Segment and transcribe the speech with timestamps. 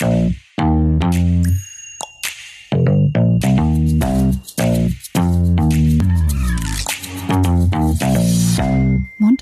[0.00, 0.12] Mund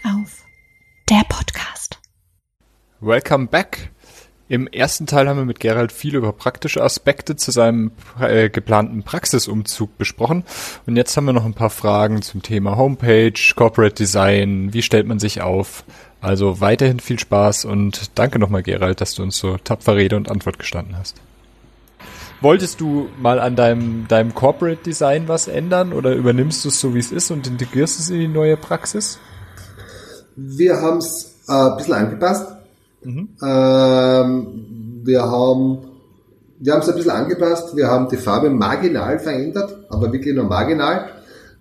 [0.05, 0.45] auf.
[1.09, 2.01] Der Podcast.
[2.99, 3.93] Welcome back.
[4.49, 9.05] Im ersten Teil haben wir mit Gerald viel über praktische Aspekte zu seinem äh, geplanten
[9.05, 10.43] Praxisumzug besprochen.
[10.87, 15.07] Und jetzt haben wir noch ein paar Fragen zum Thema Homepage, Corporate Design, wie stellt
[15.07, 15.85] man sich auf.
[16.21, 20.31] Also weiterhin viel Spaß und danke nochmal Gerald, dass du uns so tapfer Rede und
[20.31, 21.17] Antwort gestanden hast.
[22.41, 26.95] Wolltest du mal an deinem, deinem Corporate Design was ändern oder übernimmst du es so,
[26.95, 29.19] wie es ist und integrierst es in die neue Praxis?
[30.37, 32.53] Wir haben es äh, ein bisschen angepasst.
[33.03, 33.29] Mhm.
[33.43, 35.79] Ähm, wir haben
[36.61, 37.77] wir haben es ein bisschen angepasst.
[37.77, 41.09] Wir haben die Farbe marginal verändert, aber wirklich nur marginal.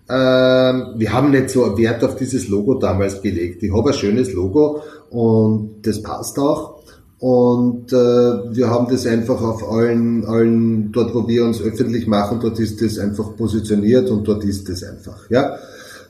[0.09, 3.61] Ähm, wir haben nicht so Wert auf dieses Logo damals gelegt.
[3.63, 6.77] Ich habe ein schönes Logo und das passt auch.
[7.19, 12.39] Und äh, wir haben das einfach auf allen, allen, dort wo wir uns öffentlich machen,
[12.39, 15.29] dort ist das einfach positioniert und dort ist das einfach.
[15.29, 15.57] Ja,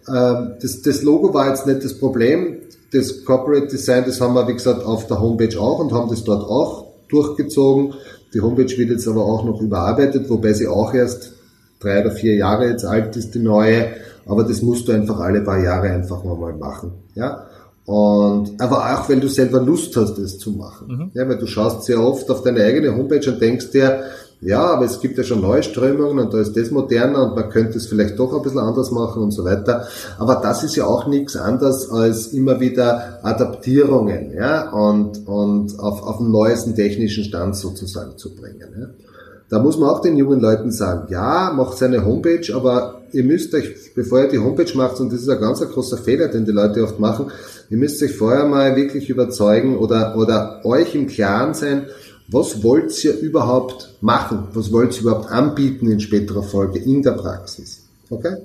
[0.10, 2.58] ähm, das, das Logo war jetzt nicht das Problem.
[2.92, 6.24] Das Corporate Design, das haben wir, wie gesagt, auf der Homepage auch und haben das
[6.24, 7.94] dort auch durchgezogen.
[8.34, 11.37] Die Homepage wird jetzt aber auch noch überarbeitet, wobei sie auch erst
[11.80, 13.88] drei oder vier Jahre jetzt alt ist, die neue.
[14.26, 16.92] Aber das musst du einfach alle paar Jahre einfach mal machen.
[17.16, 17.46] Ja?
[17.86, 20.88] Und, aber auch, weil du selber Lust hast, das zu machen.
[20.88, 21.12] Mhm.
[21.14, 24.04] Ja, weil du schaust sehr oft auf deine eigene Homepage und denkst dir,
[24.42, 27.50] ja, aber es gibt ja schon neue Strömungen und da ist das moderner und man
[27.50, 29.88] könnte es vielleicht doch ein bisschen anders machen und so weiter.
[30.20, 36.04] Aber das ist ja auch nichts anderes als immer wieder Adaptierungen, ja, und, und auf,
[36.04, 38.68] auf den neuesten technischen Stand sozusagen zu bringen.
[38.78, 39.07] Ja.
[39.50, 43.54] Da muss man auch den jungen Leuten sagen, ja, macht seine Homepage, aber ihr müsst
[43.54, 46.52] euch, bevor ihr die Homepage macht, und das ist ein ganz großer Fehler, den die
[46.52, 47.32] Leute oft machen,
[47.70, 51.86] ihr müsst euch vorher mal wirklich überzeugen oder, oder euch im Klaren sein,
[52.30, 54.50] was wollt ihr überhaupt machen?
[54.54, 57.84] Was wollt ihr überhaupt anbieten in späterer Folge in der Praxis?
[58.10, 58.36] Okay?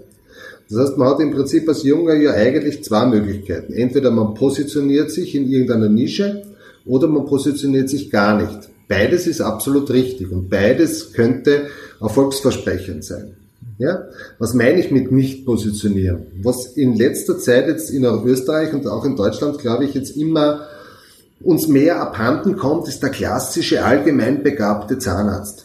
[0.71, 3.73] Das heißt, man hat im Prinzip als Junger ja eigentlich zwei Möglichkeiten.
[3.73, 6.45] Entweder man positioniert sich in irgendeiner Nische
[6.87, 8.69] oder man positioniert sich gar nicht.
[8.93, 13.37] Beides ist absolut richtig und beides könnte erfolgsversprechend sein.
[13.79, 14.03] Ja?
[14.39, 16.27] Was meine ich mit nicht positionieren?
[16.43, 20.67] Was in letzter Zeit jetzt in Österreich und auch in Deutschland, glaube ich, jetzt immer
[21.41, 25.65] uns mehr abhanden kommt, ist der klassische allgemein begabte Zahnarzt.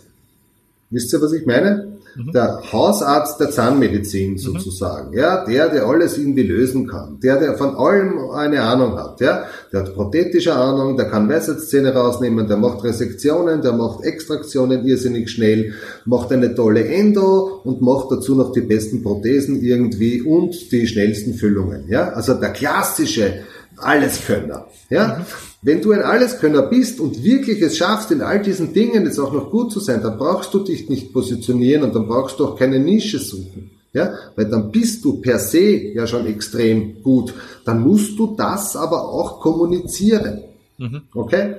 [0.89, 1.86] Wisst ihr, was ich meine?
[2.17, 2.31] Mhm.
[2.31, 4.37] Der Hausarzt der Zahnmedizin mhm.
[4.37, 5.17] sozusagen, mhm.
[5.17, 9.43] ja, der, der alles irgendwie lösen kann, der, der von allem eine Ahnung hat, ja,
[9.71, 15.29] der hat prothetische Ahnung, der kann Weisheitszähne rausnehmen, der macht Resektionen, der macht Extraktionen irrsinnig
[15.29, 15.73] schnell,
[16.05, 21.35] macht eine tolle Endo und macht dazu noch die besten Prothesen irgendwie und die schnellsten
[21.35, 23.41] Füllungen, ja, also der klassische
[23.77, 25.19] Alleskönner, ja.
[25.19, 25.25] Mhm.
[25.61, 29.33] Wenn du ein Alleskönner bist und wirklich es schaffst, in all diesen Dingen jetzt auch
[29.33, 32.55] noch gut zu sein, dann brauchst du dich nicht positionieren und dann brauchst du auch
[32.55, 33.71] keine Nische suchen.
[33.93, 37.33] Ja, weil dann bist du per se ja schon extrem gut.
[37.65, 40.43] Dann musst du das aber auch kommunizieren.
[40.77, 41.01] Mhm.
[41.13, 41.55] Okay?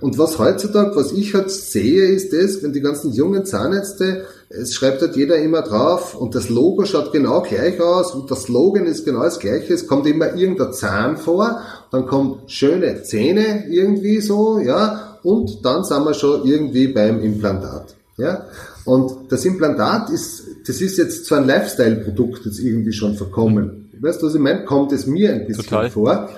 [0.00, 4.74] Und was heutzutage, was ich halt sehe, ist das, wenn die ganzen jungen Zahnärzte, es
[4.74, 8.86] schreibt halt jeder immer drauf und das Logo schaut genau gleich aus und das Slogan
[8.86, 14.20] ist genau das gleiche, es kommt immer irgendein Zahn vor, dann kommt schöne Zähne irgendwie
[14.20, 17.96] so, ja, und dann sind wir schon irgendwie beim Implantat.
[18.16, 18.46] Ja?
[18.84, 23.90] Und das Implantat ist, das ist jetzt so ein Lifestyle-Produkt jetzt irgendwie schon verkommen.
[24.00, 24.64] Weißt du, was ich meine?
[24.64, 25.90] Kommt es mir ein bisschen Total.
[25.90, 26.28] vor.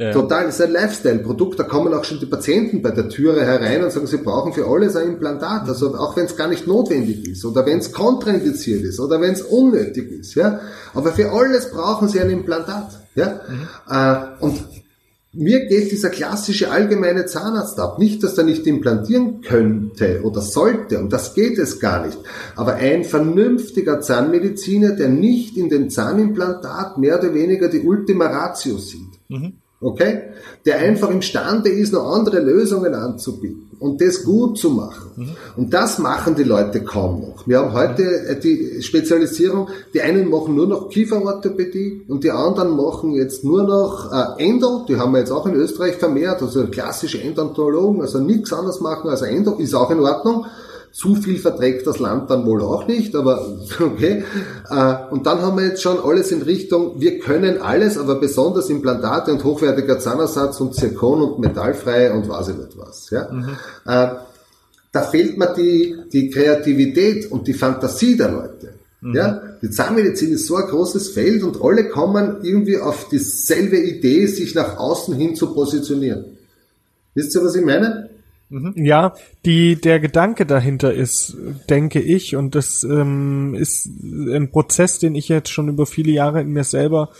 [0.00, 0.12] Ja.
[0.12, 3.82] Total, das ist ein Lifestyle-Produkt, da kommen auch schon die Patienten bei der Türe herein
[3.82, 7.26] und sagen, sie brauchen für alles ein Implantat, also auch wenn es gar nicht notwendig
[7.28, 10.60] ist oder wenn es kontraindiziert ist oder wenn es unnötig ist, ja.
[10.94, 13.40] Aber für alles brauchen sie ein Implantat, ja.
[13.48, 13.68] Mhm.
[13.90, 14.64] Äh, und
[15.32, 17.98] mir geht dieser klassische allgemeine Zahnarzt ab.
[17.98, 22.18] Nicht, dass er nicht implantieren könnte oder sollte, und das geht es gar nicht.
[22.54, 28.78] Aber ein vernünftiger Zahnmediziner, der nicht in den Zahnimplantat mehr oder weniger die Ultima Ratio
[28.78, 29.18] sieht.
[29.28, 29.54] Mhm.
[29.80, 30.22] Okay?
[30.66, 35.10] Der einfach imstande ist, noch andere Lösungen anzubieten und das gut zu machen.
[35.16, 35.28] Mhm.
[35.56, 37.46] Und das machen die Leute kaum noch.
[37.46, 42.76] Wir haben heute äh, die Spezialisierung, die einen machen nur noch Kieferorthopädie und die anderen
[42.76, 46.66] machen jetzt nur noch äh, Endo, die haben wir jetzt auch in Österreich vermehrt, also
[46.66, 50.46] klassische Endontologen, also nichts anderes machen als Endo, ist auch in Ordnung.
[50.92, 54.24] Zu viel verträgt das Land dann wohl auch nicht, aber okay.
[54.70, 58.70] Äh, und dann haben wir jetzt schon alles in Richtung, wir können alles, aber besonders
[58.70, 63.10] Implantate und hochwertiger Zahnersatz und Zirkon und metallfrei und was ich nicht was.
[63.10, 63.30] Ja?
[63.30, 63.48] Mhm.
[63.86, 64.08] Äh,
[64.92, 68.74] da fehlt mir die, die Kreativität und die Fantasie der Leute.
[69.00, 69.14] Mhm.
[69.14, 74.26] Ja, die Zahnmedizin ist so ein großes Feld und alle kommen irgendwie auf dieselbe Idee,
[74.26, 76.24] sich nach außen hin zu positionieren.
[77.14, 78.07] Wisst ihr, was ich meine?
[78.50, 78.72] Mhm.
[78.76, 79.14] Ja,
[79.44, 81.36] die, der Gedanke dahinter ist,
[81.68, 86.40] denke ich, und das ähm, ist ein Prozess, den ich jetzt schon über viele Jahre
[86.40, 87.10] in mir selber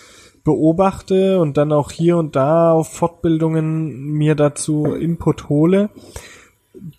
[0.44, 5.90] beobachte und dann auch hier und da auf Fortbildungen mir dazu Input hole.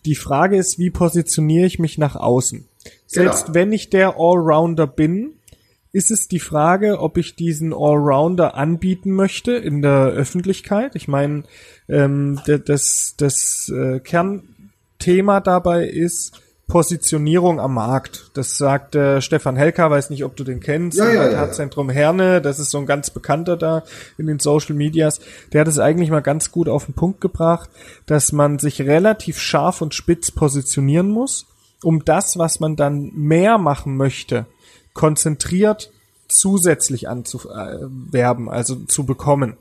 [0.04, 2.66] Die Frage ist, wie positioniere ich mich nach außen?
[3.06, 3.54] Selbst genau.
[3.54, 5.32] wenn ich der Allrounder bin,
[5.92, 10.94] ist es die Frage, ob ich diesen Allrounder anbieten möchte in der Öffentlichkeit.
[10.94, 11.44] Ich meine,
[11.88, 16.40] ähm, das, das äh, Kernthema dabei ist
[16.70, 18.30] Positionierung am Markt.
[18.34, 20.96] Das sagt äh, Stefan Helker, weiß nicht, ob du den kennst.
[20.96, 23.82] Ja, ja, ja, Zentrum Herne, das ist so ein ganz bekannter da
[24.16, 25.20] in den Social Medias.
[25.52, 27.68] Der hat es eigentlich mal ganz gut auf den Punkt gebracht,
[28.06, 31.46] dass man sich relativ scharf und spitz positionieren muss,
[31.82, 34.46] um das, was man dann mehr machen möchte,
[35.00, 35.90] konzentriert
[36.28, 39.56] zusätzlich anzuwerben, also zu bekommen.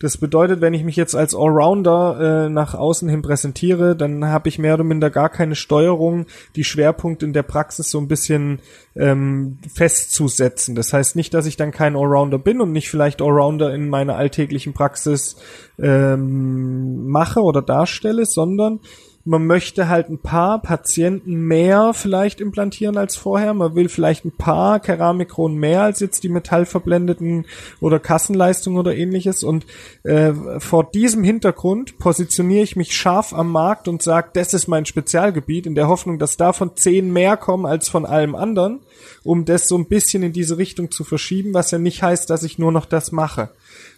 [0.00, 4.48] Das bedeutet, wenn ich mich jetzt als Allrounder äh, nach außen hin präsentiere, dann habe
[4.48, 6.26] ich mehr oder minder gar keine Steuerung,
[6.56, 8.58] die Schwerpunkte in der Praxis so ein bisschen
[8.96, 10.74] ähm, festzusetzen.
[10.74, 14.16] Das heißt nicht, dass ich dann kein Allrounder bin und nicht vielleicht Allrounder in meiner
[14.16, 15.36] alltäglichen Praxis
[15.78, 18.80] ähm, mache oder darstelle, sondern
[19.24, 23.54] man möchte halt ein paar Patienten mehr vielleicht implantieren als vorher.
[23.54, 27.46] Man will vielleicht ein paar Keramikkronen mehr als jetzt die metallverblendeten
[27.80, 29.44] oder Kassenleistungen oder ähnliches.
[29.44, 29.64] Und
[30.02, 34.86] äh, vor diesem Hintergrund positioniere ich mich scharf am Markt und sage, das ist mein
[34.86, 38.80] Spezialgebiet, in der Hoffnung, dass davon zehn mehr kommen als von allem anderen,
[39.22, 42.42] um das so ein bisschen in diese Richtung zu verschieben, was ja nicht heißt, dass
[42.42, 43.50] ich nur noch das mache.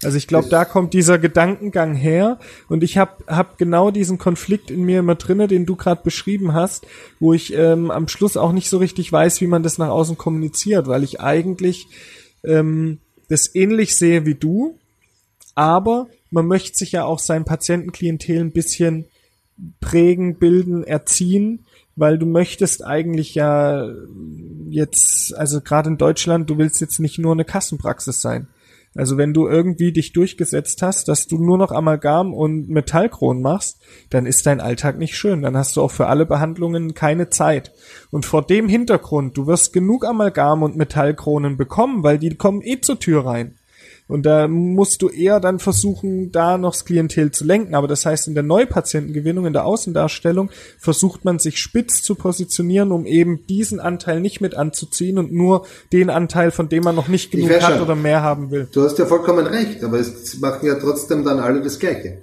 [0.03, 2.38] Also ich glaube, da kommt dieser Gedankengang her.
[2.69, 6.53] Und ich habe hab genau diesen Konflikt in mir immer drinne, den du gerade beschrieben
[6.53, 6.87] hast,
[7.21, 10.19] wo ich ähm, am Schluss auch nicht so richtig weiß, wie man das nach außen
[10.19, 11.87] kommuniziert, weil ich eigentlich
[12.44, 12.99] ähm,
[13.29, 14.79] das ähnlich sehe wie du,
[15.55, 19.06] aber man möchte sich ja auch sein Patientenklientel ein bisschen
[19.81, 21.65] prägen, bilden, erziehen,
[21.97, 23.88] weil du möchtest eigentlich ja
[24.69, 28.49] jetzt, also gerade in Deutschland, du willst jetzt nicht nur eine Kassenpraxis sein.
[28.94, 33.81] Also wenn du irgendwie dich durchgesetzt hast, dass du nur noch Amalgam und Metallkronen machst,
[34.11, 35.43] dann ist dein Alltag nicht schön.
[35.43, 37.73] Dann hast du auch für alle Behandlungen keine Zeit.
[38.11, 42.81] Und vor dem Hintergrund, du wirst genug Amalgam und Metallkronen bekommen, weil die kommen eh
[42.81, 43.56] zur Tür rein.
[44.06, 47.75] Und da musst du eher dann versuchen, da noch das Klientel zu lenken.
[47.75, 52.93] Aber das heißt, in der Neupatientengewinnung, in der Außendarstellung, versucht man sich spitz zu positionieren,
[52.93, 57.09] um eben diesen Anteil nicht mit anzuziehen und nur den Anteil, von dem man noch
[57.09, 57.83] nicht genug hat schon.
[57.83, 58.69] oder mehr haben will.
[58.71, 62.19] Du hast ja vollkommen recht, aber es machen ja trotzdem dann alle das Gleiche.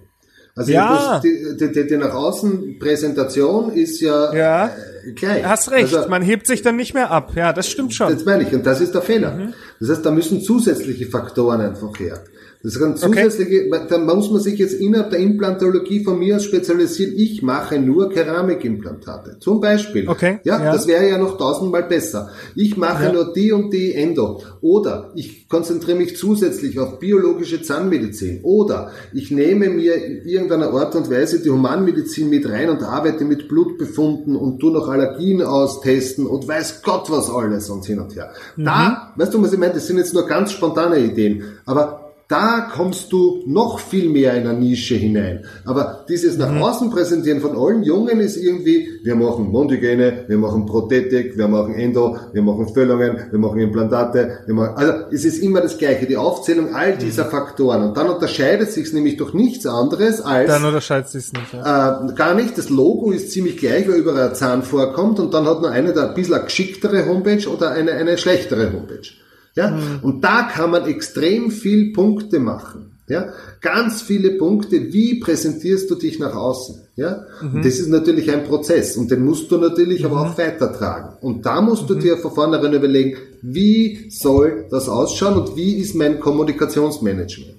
[0.55, 1.19] Also ja.
[1.23, 4.71] die, die, die, die nach außen Präsentation ist ja, ja.
[5.15, 5.45] Gleich.
[5.45, 7.33] Hast recht, also, man hebt sich dann nicht mehr ab.
[7.35, 8.13] Ja, das stimmt schon.
[8.13, 9.31] Das meine ich und das ist der Fehler.
[9.31, 9.53] Mhm.
[9.79, 12.23] Das heißt, da müssen zusätzliche Faktoren einfach her.
[12.63, 13.85] Das kann zusätzliche, okay.
[13.89, 17.13] da muss man sich jetzt innerhalb der Implantologie von mir aus spezialisieren.
[17.17, 19.37] Ich mache nur Keramikimplantate.
[19.39, 20.07] Zum Beispiel.
[20.07, 20.39] Okay.
[20.43, 20.71] Ja, ja.
[20.71, 22.29] das wäre ja noch tausendmal besser.
[22.55, 23.13] Ich mache ja.
[23.13, 24.41] nur die und die Endo.
[24.61, 28.41] Oder ich konzentriere mich zusätzlich auf biologische Zahnmedizin.
[28.43, 33.25] Oder ich nehme mir in irgendeiner Art und Weise die Humanmedizin mit rein und arbeite
[33.25, 38.15] mit Blutbefunden und tu noch Allergien austesten und weiß Gott was alles und hin und
[38.15, 38.31] her.
[38.55, 38.65] Mhm.
[38.65, 39.73] Da, weißt du, was ich meine?
[39.73, 41.43] Das sind jetzt nur ganz spontane Ideen.
[41.65, 45.43] Aber da kommst du noch viel mehr in eine Nische hinein.
[45.65, 46.63] Aber dieses nach mhm.
[46.63, 51.75] außen präsentieren von allen Jungen ist irgendwie, wir machen Mundhygiene, wir machen Prothetik, wir machen
[51.75, 56.05] Endo, wir machen Füllungen, wir machen Implantate, wir machen, also es ist immer das Gleiche,
[56.05, 56.99] die Aufzählung all mhm.
[56.99, 57.83] dieser Faktoren.
[57.83, 60.47] Und dann unterscheidet sich nämlich durch nichts anderes als...
[60.47, 62.05] Dann unterscheidet sich nicht, ja.
[62.07, 65.45] Äh, gar nicht, das Logo ist ziemlich gleich, weil überall ein Zahn vorkommt und dann
[65.45, 69.09] hat nur eine da ein bisschen geschicktere Homepage oder eine, eine schlechtere Homepage.
[69.55, 69.71] Ja?
[69.71, 69.99] Mhm.
[70.01, 72.91] Und da kann man extrem viel Punkte machen.
[73.07, 74.93] Ja, ganz viele Punkte.
[74.93, 76.81] Wie präsentierst du dich nach außen?
[76.95, 77.61] Ja, mhm.
[77.61, 80.05] das ist natürlich ein Prozess und den musst du natürlich mhm.
[80.05, 81.17] aber auch weitertragen.
[81.19, 81.99] Und da musst du mhm.
[81.99, 87.55] dir von vornherein überlegen, wie soll das ausschauen und wie ist mein Kommunikationsmanagement?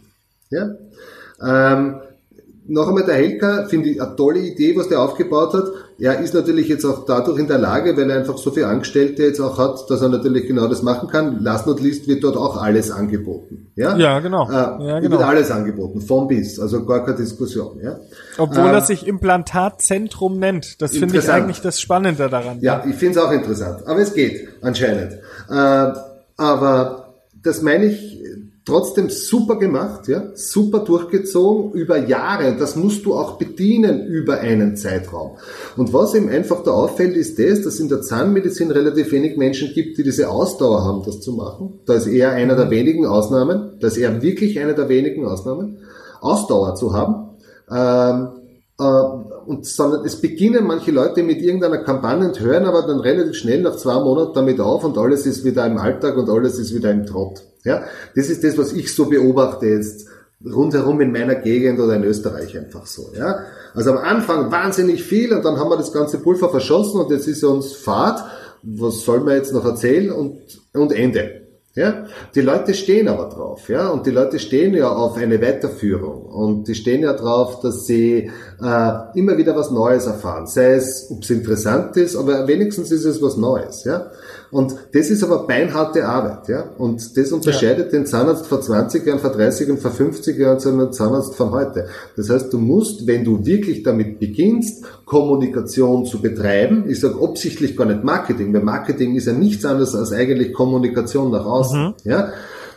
[0.48, 0.70] Ja,
[1.44, 1.96] ähm,
[2.66, 5.66] noch einmal der Helka, finde ich eine tolle Idee, was der aufgebaut hat.
[5.98, 9.22] Er ist natürlich jetzt auch dadurch in der Lage, weil er einfach so viele Angestellte
[9.22, 11.42] jetzt auch hat, dass er natürlich genau das machen kann.
[11.42, 13.70] Last not least wird dort auch alles angeboten.
[13.76, 14.48] Ja, ja genau.
[14.48, 15.18] Äh, ja, genau.
[15.18, 17.80] Wird alles angeboten, von bis, also gar keine Diskussion.
[17.82, 17.98] Ja?
[18.38, 20.82] Obwohl ähm, er sich Implantatzentrum nennt.
[20.82, 22.60] Das finde ich eigentlich das Spannende daran.
[22.60, 23.86] Ja, ich finde es auch interessant.
[23.86, 25.12] Aber es geht anscheinend.
[25.48, 25.92] Äh,
[26.36, 28.22] aber das meine ich
[28.64, 32.52] trotzdem super gemacht, ja, super durchgezogen über Jahre.
[32.52, 35.32] Und das musst du auch bedienen über einen Zeitraum.
[35.76, 39.72] Und was eben einfach da auffällt, ist das, dass in der Zahnmedizin relativ wenig Menschen
[39.74, 41.80] gibt, die diese Ausdauer haben, das zu machen.
[41.86, 43.78] Da ist eher einer der wenigen Ausnahmen.
[43.80, 45.78] Da ist eher wirklich einer der wenigen Ausnahmen,
[46.20, 47.30] Ausdauer zu haben.
[47.70, 48.41] Ähm, äh,
[49.46, 53.62] und sondern es beginnen manche Leute mit irgendeiner Kampagne und hören aber dann relativ schnell
[53.62, 56.90] nach zwei Monaten damit auf und alles ist wieder im Alltag und alles ist wieder
[56.90, 57.42] im Trott.
[57.64, 57.82] Ja,
[58.14, 60.06] das ist das, was ich so beobachte jetzt
[60.44, 63.10] rundherum in meiner Gegend oder in Österreich einfach so.
[63.16, 63.40] Ja,
[63.74, 67.28] also am Anfang wahnsinnig viel und dann haben wir das ganze Pulver verschossen und jetzt
[67.28, 68.24] ist uns Fahrt.
[68.64, 70.38] Was soll man jetzt noch erzählen und
[70.72, 71.41] und Ende.
[71.74, 76.26] Ja, die Leute stehen aber drauf, ja, und die Leute stehen ja auf eine Weiterführung
[76.26, 78.30] und die stehen ja drauf, dass sie
[78.62, 83.06] äh, immer wieder was Neues erfahren, sei es, ob es interessant ist, aber wenigstens ist
[83.06, 84.10] es was Neues, ja.
[84.52, 86.64] Und das ist aber beinharte Arbeit, ja.
[86.76, 87.98] Und das unterscheidet ja.
[87.98, 91.52] den Zahnarzt vor 20 Jahren, vor 30 und vor 50 Jahren zu einem Zahnarzt von
[91.52, 91.86] heute.
[92.18, 97.78] Das heißt, du musst, wenn du wirklich damit beginnst, Kommunikation zu betreiben, ich sage absichtlich
[97.78, 101.94] gar nicht Marketing, weil Marketing ist ja nichts anderes als eigentlich Kommunikation nach außen, mhm.
[102.04, 102.32] ja,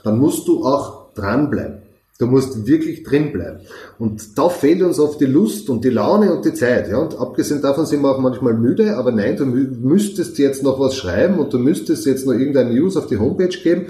[0.06, 1.85] dann musst du auch dranbleiben.
[2.18, 3.60] Du musst wirklich drin bleiben.
[4.00, 6.88] Und da fehlt uns oft die Lust und die Laune und die Zeit.
[6.88, 7.00] Ja?
[7.00, 10.96] Und abgesehen davon sind wir auch manchmal müde, aber nein, du müsstest jetzt noch was
[10.96, 13.88] schreiben und du müsstest jetzt noch irgendeine News auf die Homepage geben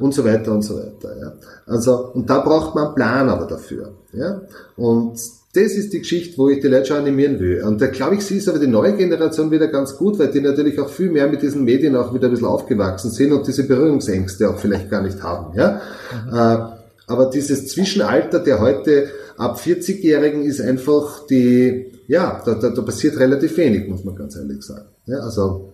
[0.00, 1.16] und so weiter und so weiter.
[1.20, 1.32] Ja?
[1.66, 3.92] Also, und da braucht man einen Plan aber dafür.
[4.12, 4.40] Ja?
[4.76, 5.12] Und
[5.54, 7.62] das ist die Geschichte, wo ich die Leute schon animieren will.
[7.62, 10.40] Und da glaube ich, sie ist aber die neue Generation wieder ganz gut, weil die
[10.40, 13.68] natürlich auch viel mehr mit diesen Medien auch wieder ein bisschen aufgewachsen sind und diese
[13.68, 15.56] Berührungsängste auch vielleicht gar nicht haben.
[15.56, 15.80] Ja?
[16.26, 16.36] Mhm.
[16.36, 16.77] Äh,
[17.08, 23.18] aber dieses Zwischenalter der heute ab 40-Jährigen ist einfach die, ja, da, da, da passiert
[23.18, 24.88] relativ wenig, muss man ganz ehrlich sagen.
[25.06, 25.72] Ja, also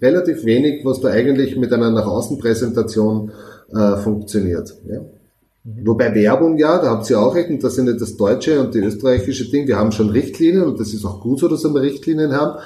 [0.00, 3.32] relativ wenig, was da eigentlich mit einer nach außen Präsentation
[3.74, 4.74] äh, funktioniert.
[4.88, 5.00] Ja.
[5.64, 5.86] Mhm.
[5.86, 8.74] Wobei Werbung, ja, da habt ihr auch recht, und das sind nicht das deutsche und
[8.74, 11.82] die österreichische Ding, wir haben schon Richtlinien und das ist auch gut so, dass wir
[11.82, 12.60] Richtlinien haben.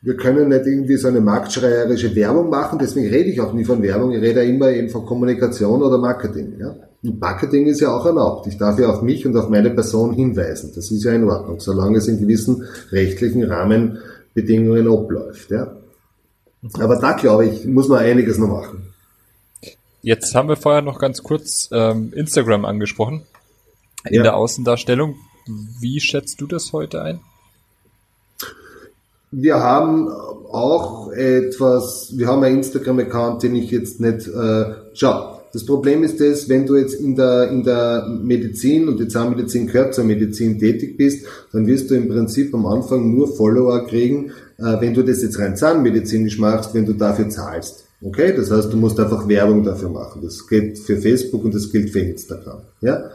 [0.00, 3.82] Wir können nicht irgendwie so eine marktschreierische Werbung machen, deswegen rede ich auch nie von
[3.82, 6.54] Werbung, ich rede immer eben von Kommunikation oder Marketing.
[6.60, 6.74] Ja.
[7.02, 8.46] Und Marketing ist ja auch erlaubt.
[8.46, 10.72] Ich darf ja auf mich und auf meine Person hinweisen.
[10.74, 15.50] Das ist ja in Ordnung, solange es in gewissen rechtlichen Rahmenbedingungen abläuft.
[15.50, 15.72] Ja.
[16.78, 18.86] Aber da glaube ich, muss man einiges noch machen.
[20.02, 23.22] Jetzt haben wir vorher noch ganz kurz ähm, Instagram angesprochen
[24.04, 24.22] in ja.
[24.22, 25.16] der Außendarstellung.
[25.80, 27.20] Wie schätzt du das heute ein?
[29.30, 35.66] Wir haben auch etwas, wir haben einen Instagram-Account, den ich jetzt nicht, äh, schau, das
[35.66, 39.94] Problem ist das, wenn du jetzt in der, in der Medizin und die Zahnmedizin gehört
[39.94, 44.80] zur Medizin tätig bist, dann wirst du im Prinzip am Anfang nur Follower kriegen, äh,
[44.80, 47.84] wenn du das jetzt rein zahnmedizinisch machst, wenn du dafür zahlst.
[48.02, 48.32] Okay?
[48.34, 50.22] Das heißt, du musst einfach Werbung dafür machen.
[50.22, 52.60] Das gilt für Facebook und das gilt für Instagram.
[52.80, 53.10] Ja?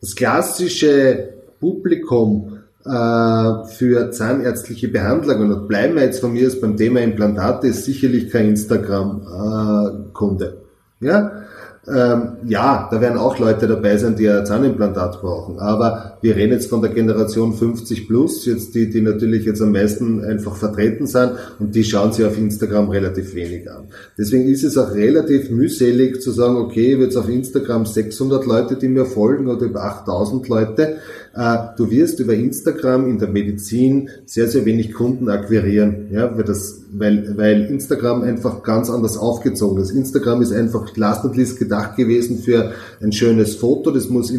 [0.00, 1.28] Das klassische
[1.60, 7.66] Publikum äh, für zahnärztliche Behandlungen, und bleiben wir jetzt von mir aus beim Thema Implantate,
[7.66, 10.56] ist sicherlich kein Instagram-Kunde.
[11.00, 11.41] Äh, ja?
[11.88, 15.58] Ähm, ja, da werden auch Leute dabei sein, die ein Zahnimplantat brauchen.
[15.58, 19.72] Aber wir reden jetzt von der Generation 50 plus, jetzt die, die natürlich jetzt am
[19.72, 23.88] meisten einfach vertreten sind und die schauen sich auf Instagram relativ wenig an.
[24.16, 28.86] Deswegen ist es auch relativ mühselig zu sagen, okay, jetzt auf Instagram 600 Leute, die
[28.86, 30.98] mir folgen oder über 8000 Leute.
[31.34, 36.44] Äh, du wirst über Instagram in der Medizin sehr, sehr wenig Kunden akquirieren, ja, weil
[36.44, 39.90] das, weil, weil Instagram einfach ganz anders aufgezogen ist.
[39.90, 44.32] Instagram ist einfach last not least gedacht gewesen für ein schönes Foto, das muss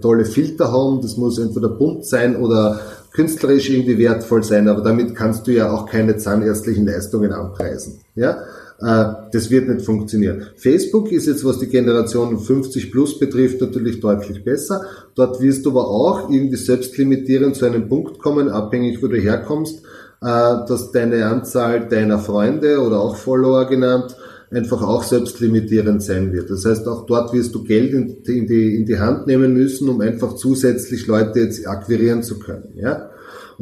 [0.00, 2.80] tolle Filter haben, das muss entweder bunt sein oder
[3.12, 8.00] künstlerisch irgendwie wertvoll sein, aber damit kannst du ja auch keine zahnärztlichen Leistungen anpreisen.
[8.14, 8.38] Ja?
[8.82, 10.48] Äh, das wird nicht funktionieren.
[10.56, 14.82] Facebook ist jetzt, was die Generation 50 plus betrifft, natürlich deutlich besser.
[15.14, 19.84] Dort wirst du aber auch irgendwie selbstlimitierend zu einem Punkt kommen, abhängig wo du herkommst,
[20.20, 20.26] äh,
[20.66, 24.16] dass deine Anzahl deiner Freunde oder auch Follower genannt,
[24.50, 26.50] einfach auch selbstlimitierend sein wird.
[26.50, 30.00] Das heißt, auch dort wirst du Geld in die, in die Hand nehmen müssen, um
[30.00, 32.74] einfach zusätzlich Leute jetzt akquirieren zu können.
[32.74, 33.11] Ja?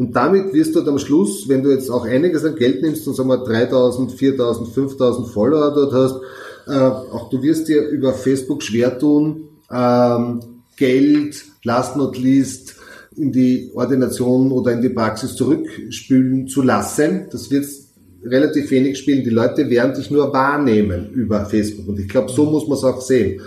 [0.01, 3.13] Und damit wirst du am Schluss, wenn du jetzt auch einiges an Geld nimmst und
[3.13, 6.17] sagen wir 3000, 4000, 5000 Follower dort hast,
[6.67, 6.81] äh,
[7.15, 10.41] auch du wirst dir über Facebook schwer tun, ähm,
[10.79, 12.77] Geld, last not least,
[13.15, 17.27] in die Ordination oder in die Praxis zurückspülen zu lassen.
[17.31, 17.67] Das wird
[18.25, 19.23] relativ wenig spielen.
[19.23, 21.89] Die Leute werden dich nur wahrnehmen über Facebook.
[21.89, 23.43] Und ich glaube, so muss man es auch sehen.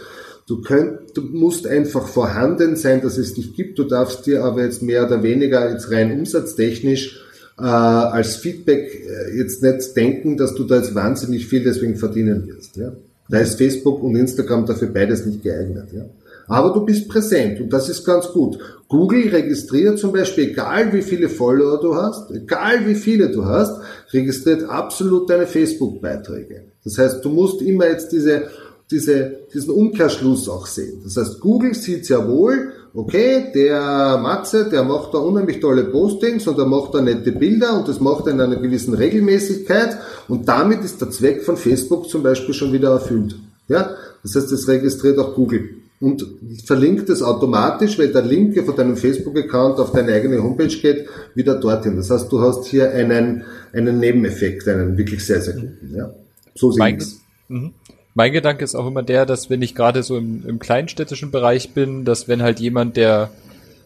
[0.47, 3.79] Du, könnt, du musst einfach vorhanden sein, dass es dich gibt.
[3.79, 7.21] Du darfst dir aber jetzt mehr oder weniger jetzt rein umsatztechnisch
[7.57, 12.47] äh, als Feedback äh, jetzt nicht denken, dass du da jetzt wahnsinnig viel deswegen verdienen
[12.47, 12.75] wirst.
[12.75, 12.91] Ja?
[13.29, 15.89] Da ist Facebook und Instagram dafür beides nicht geeignet.
[15.93, 16.05] Ja?
[16.47, 18.57] Aber du bist präsent und das ist ganz gut.
[18.89, 23.79] Google registriert zum Beispiel, egal wie viele Follower du hast, egal wie viele du hast,
[24.11, 26.63] registriert absolut deine Facebook-Beiträge.
[26.83, 28.43] Das heißt, du musst immer jetzt diese
[28.91, 31.01] diese, diesen Umkehrschluss auch sehen.
[31.03, 36.47] Das heißt, Google sieht sehr wohl, okay, der Matze, der macht da unheimlich tolle Postings
[36.47, 39.97] und er macht da nette Bilder und das macht er in einer gewissen Regelmäßigkeit
[40.27, 43.35] und damit ist der Zweck von Facebook zum Beispiel schon wieder erfüllt.
[43.67, 45.69] Ja, das heißt, das registriert auch Google
[46.03, 46.25] und
[46.65, 51.55] verlinkt es automatisch, weil der Link von deinem Facebook-Account auf deine eigene Homepage geht, wieder
[51.55, 51.95] dorthin.
[51.95, 55.95] Das heißt, du hast hier einen, einen Nebeneffekt, einen wirklich sehr, sehr guten.
[55.95, 56.13] Ja.
[56.55, 57.05] So sehe ich
[57.47, 57.73] mhm.
[58.15, 61.73] Mein Gedanke ist auch immer der, dass wenn ich gerade so im, im kleinstädtischen Bereich
[61.73, 63.31] bin, dass wenn halt jemand, der,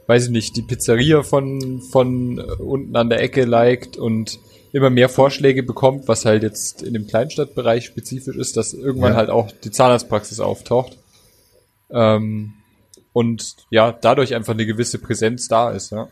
[0.08, 4.40] weiß ich nicht, die Pizzeria von, von unten an der Ecke liked und
[4.74, 9.18] immer mehr Vorschläge bekommt, was halt jetzt in dem Kleinstadtbereich spezifisch ist, dass irgendwann ja.
[9.18, 10.98] halt auch die Zahnarztpraxis auftaucht.
[11.90, 12.54] Ähm,
[13.14, 16.10] und ja, dadurch einfach eine gewisse Präsenz da ist, ja.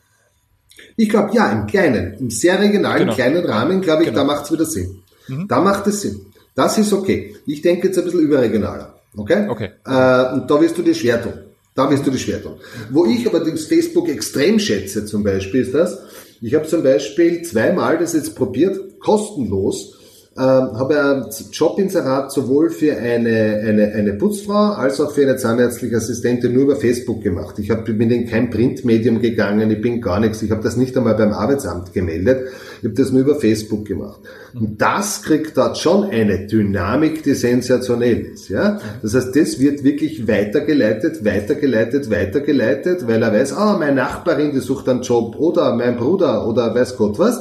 [0.98, 3.13] Ich glaube, ja, im Kleinen, im sehr regionalen, genau.
[3.13, 4.22] kleinen Rahmen, glaube ich, genau.
[4.22, 5.03] da macht es wieder Sinn.
[5.27, 5.48] Mhm.
[5.48, 6.25] Da macht es Sinn.
[6.55, 7.35] Das ist okay.
[7.45, 8.95] Ich denke jetzt ein bisschen überregionaler.
[9.15, 9.47] Okay?
[9.50, 9.71] Okay.
[9.85, 11.33] Äh, und da wirst du dir schwer tun.
[11.74, 12.55] Da wirst du dir schwer tun.
[12.89, 16.00] Wo ich allerdings Facebook extrem schätze, zum Beispiel, ist das,
[16.41, 19.94] ich habe zum Beispiel zweimal das jetzt probiert, kostenlos,
[20.37, 25.95] ähm, habe ein Jobinserat sowohl für eine, eine, eine Putzfrau als auch für eine zahnärztliche
[25.95, 27.57] Assistentin nur über Facebook gemacht.
[27.57, 30.41] Ich hab, bin in kein Printmedium gegangen, ich bin gar nichts.
[30.41, 32.49] Ich habe das nicht einmal beim Arbeitsamt gemeldet.
[32.79, 34.19] Ich habe das nur über Facebook gemacht.
[34.53, 38.49] Und das kriegt dort schon eine Dynamik, die sensationell ist.
[38.49, 38.81] Ja?
[39.01, 44.59] Das heißt, das wird wirklich weitergeleitet, weitergeleitet, weitergeleitet, weil er weiß, ah, meine Nachbarin, die
[44.59, 47.39] sucht einen Job oder mein Bruder oder weiß Gott was.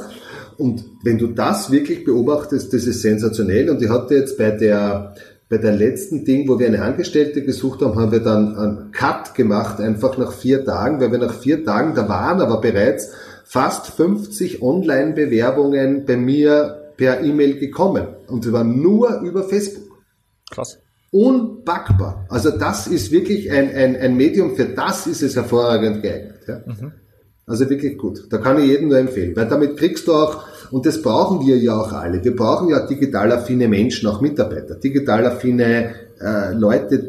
[0.57, 3.69] Und wenn du das wirklich beobachtest, das ist sensationell.
[3.69, 5.15] Und ich hatte jetzt bei der,
[5.49, 9.35] bei der letzten Ding, wo wir eine Angestellte gesucht haben, haben wir dann einen Cut
[9.35, 13.11] gemacht, einfach nach vier Tagen, weil wir nach vier Tagen, da waren aber bereits
[13.43, 18.07] fast 50 Online-Bewerbungen bei mir per E-Mail gekommen.
[18.27, 20.03] Und sie waren nur über Facebook.
[20.49, 20.79] Krass.
[21.11, 22.25] Unpackbar.
[22.29, 26.41] Also das ist wirklich ein, ein, ein Medium, für das ist es hervorragend geeignet.
[26.47, 26.61] Ja.
[26.65, 26.91] Mhm.
[27.47, 28.25] Also wirklich gut.
[28.31, 31.57] Da kann ich jedem nur empfehlen, weil damit kriegst du auch, und das brauchen wir
[31.57, 37.07] ja auch alle, wir brauchen ja digital affine Menschen, auch Mitarbeiter, digital affine äh, Leute,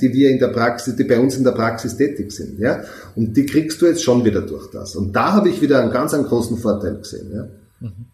[0.00, 2.58] die wir in der Praxis, die bei uns in der Praxis tätig sind.
[2.58, 2.82] Ja?
[3.14, 4.96] Und die kriegst du jetzt schon wieder durch das.
[4.96, 7.30] Und da habe ich wieder einen ganz einen großen Vorteil gesehen.
[7.32, 7.46] Ja?
[7.80, 8.06] Mhm.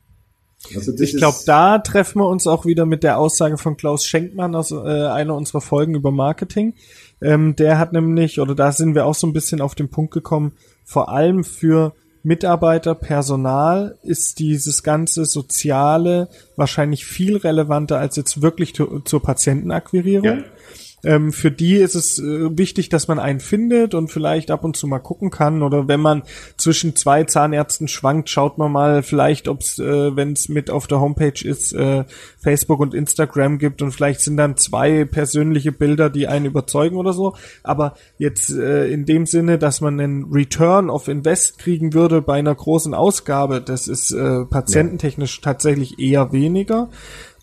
[0.74, 4.54] Also ich glaube, da treffen wir uns auch wieder mit der Aussage von Klaus Schenkmann
[4.54, 6.74] aus äh, einer unserer Folgen über Marketing.
[7.22, 10.12] Ähm, der hat nämlich, oder da sind wir auch so ein bisschen auf den Punkt
[10.12, 10.52] gekommen,
[10.84, 18.74] vor allem für Mitarbeiter, Personal ist dieses ganze Soziale wahrscheinlich viel relevanter als jetzt wirklich
[18.74, 20.38] zur Patientenakquirierung.
[20.38, 20.44] Ja.
[21.04, 24.76] Ähm, für die ist es äh, wichtig, dass man einen findet und vielleicht ab und
[24.76, 25.62] zu mal gucken kann.
[25.62, 26.22] Oder wenn man
[26.56, 30.86] zwischen zwei Zahnärzten schwankt, schaut man mal vielleicht, ob es, äh, wenn es mit auf
[30.86, 32.04] der Homepage ist, äh,
[32.42, 37.12] Facebook und Instagram gibt und vielleicht sind dann zwei persönliche Bilder, die einen überzeugen oder
[37.12, 37.34] so.
[37.62, 42.38] Aber jetzt äh, in dem Sinne, dass man einen Return of Invest kriegen würde bei
[42.38, 46.88] einer großen Ausgabe, das ist äh, patiententechnisch tatsächlich eher weniger.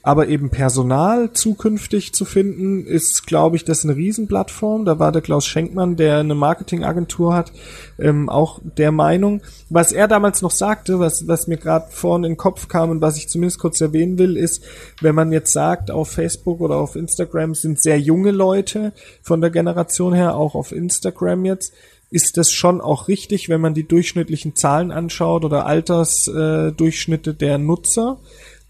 [0.06, 4.84] Aber eben Personal zukünftig zu finden, ist, glaube ich, das eine Riesenplattform.
[4.84, 7.54] Da war der Klaus Schenkmann, der eine Marketingagentur hat,
[7.98, 9.42] ähm, auch der Meinung.
[9.70, 13.00] Was er damals noch sagte, was, was mir gerade vorne in den Kopf kam und
[13.00, 14.66] was ich zumindest kurz erwähnen will, ist,
[15.00, 19.52] wenn man jetzt sagt, auf Facebook oder auf Instagram sind sehr junge Leute von der
[19.52, 21.74] Generation her, auch auf Instagram jetzt,
[22.10, 27.58] ist das schon auch richtig, wenn man die durchschnittlichen Zahlen anschaut oder Altersdurchschnitte äh, der
[27.58, 28.20] Nutzer.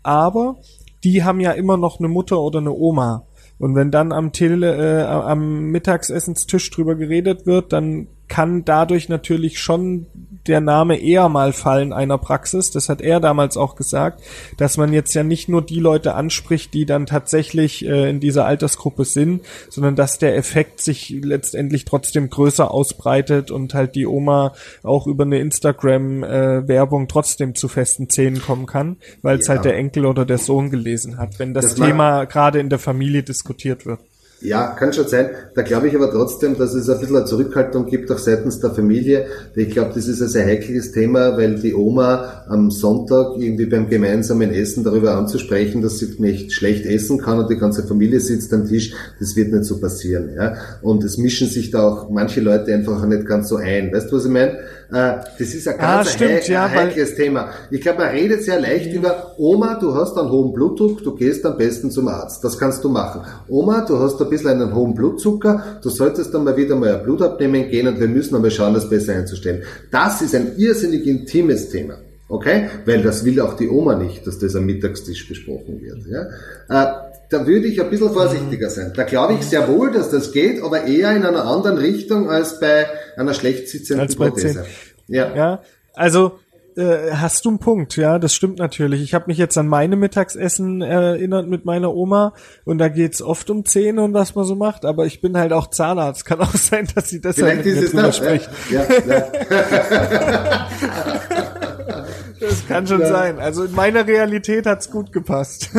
[0.04, 0.58] Aber
[1.04, 3.26] die haben ja immer noch eine Mutter oder eine Oma.
[3.60, 9.60] Und wenn dann am Tele, äh, am Mittagsessenstisch drüber geredet wird, dann kann dadurch natürlich
[9.60, 10.08] schon
[10.48, 12.72] der Name eher mal fallen einer Praxis.
[12.72, 14.22] Das hat er damals auch gesagt,
[14.58, 18.46] dass man jetzt ja nicht nur die Leute anspricht, die dann tatsächlich äh, in dieser
[18.46, 24.54] Altersgruppe sind, sondern dass der Effekt sich letztendlich trotzdem größer ausbreitet und halt die Oma
[24.84, 29.56] auch über eine Instagram-Werbung äh, trotzdem zu festen Zähnen kommen kann, weil es ja.
[29.56, 32.80] halt der Enkel oder der Sohn gelesen hat, wenn das, das Thema gerade in der
[32.80, 34.00] Familie diskutiert wird.
[34.44, 35.30] Ja, kann schon sein.
[35.56, 38.72] Da glaube ich aber trotzdem, dass es ein bisschen eine Zurückhaltung gibt, auch seitens der
[38.72, 39.26] Familie.
[39.56, 43.88] Ich glaube, das ist ein sehr heikles Thema, weil die Oma am Sonntag irgendwie beim
[43.88, 48.54] gemeinsamen Essen darüber anzusprechen, dass sie nicht schlecht essen kann und die ganze Familie sitzt
[48.54, 50.32] am Tisch, das wird nicht so passieren.
[50.36, 50.56] Ja?
[50.82, 53.94] Und es mischen sich da auch manche Leute einfach nicht ganz so ein.
[53.94, 54.60] Weißt du, was ich meine?
[54.94, 57.50] Das ist ein ganz ah, stimmt, ein, ja, heikles Thema.
[57.72, 58.94] Ich glaube, man redet sehr leicht ja.
[58.94, 62.44] über Oma, du hast einen hohen Blutdruck, du gehst am besten zum Arzt.
[62.44, 63.22] Das kannst du machen.
[63.48, 67.04] Oma, du hast ein bisschen einen hohen Blutzucker, du solltest dann mal wieder mal ein
[67.04, 69.64] Blut abnehmen gehen und wir müssen einmal schauen, das besser einzustellen.
[69.90, 71.96] Das ist ein irrsinnig intimes Thema.
[72.28, 72.70] Okay?
[72.86, 76.06] Weil das will auch die Oma nicht, dass das am Mittagstisch besprochen wird.
[76.08, 76.28] Ja?
[76.84, 76.94] Äh,
[77.34, 78.94] da würde ich ein bisschen vorsichtiger sein.
[78.96, 82.60] Da glaube ich sehr wohl, dass das geht, aber eher in einer anderen Richtung als
[82.60, 82.86] bei
[83.18, 84.66] einer schlecht sitzenden Prothese.
[85.08, 85.16] 10.
[85.16, 85.62] Ja,
[85.94, 86.40] also
[86.76, 89.02] äh, hast du einen Punkt, ja, das stimmt natürlich.
[89.02, 92.34] Ich habe mich jetzt an meine Mittagsessen erinnert mit meiner Oma
[92.66, 95.54] und da geht's oft um Zähne und was man so macht, aber ich bin halt
[95.54, 96.26] auch Zahnarzt.
[96.34, 98.50] Kann auch sein, dass sie deshalb Vielleicht mit mir es drüber das.
[98.70, 100.68] Ja, ja, ja.
[102.40, 103.40] Das kann schon sein.
[103.40, 105.70] Also in meiner Realität hat's gut gepasst.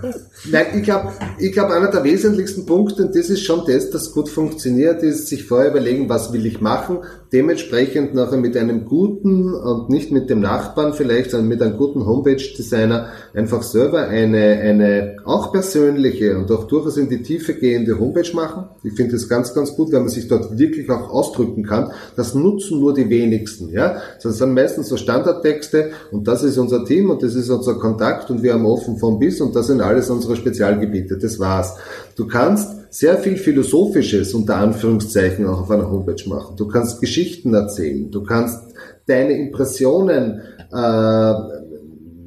[0.00, 3.90] this Nein, ich glaube, ich glaub, einer der wesentlichsten Punkte, und das ist schon das,
[3.90, 6.98] das gut funktioniert, ist, sich vorher überlegen, was will ich machen,
[7.32, 12.06] dementsprechend nachher mit einem guten und nicht mit dem Nachbarn vielleicht, sondern mit einem guten
[12.06, 18.30] Homepage-Designer einfach selber eine, eine auch persönliche und auch durchaus in die Tiefe gehende Homepage
[18.34, 18.64] machen.
[18.82, 21.90] Ich finde das ganz, ganz gut, wenn man sich dort wirklich auch ausdrücken kann.
[22.16, 24.00] Das nutzen nur die wenigsten, ja.
[24.22, 28.30] Das sind meistens so Standardtexte und das ist unser Team und das ist unser Kontakt
[28.30, 31.18] und wir haben offen von bis und das sind alles unsere Spezialgebiete.
[31.18, 31.76] Das war's.
[32.16, 36.56] Du kannst sehr viel Philosophisches unter Anführungszeichen auch auf einer Homepage machen.
[36.56, 38.10] Du kannst Geschichten erzählen.
[38.10, 38.74] Du kannst
[39.06, 40.40] deine Impressionen
[40.72, 41.34] äh,